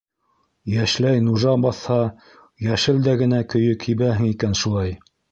[0.75, 1.97] Йәшләй нужа баҫһа,
[2.67, 4.95] йәшел дә генә көйө кибәһең икән шулай.